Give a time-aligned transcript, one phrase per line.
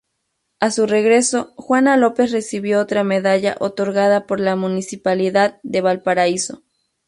[0.59, 6.63] A su regreso Juana López recibió otra medalla otorgada por la Municipalidad de Valparaíso.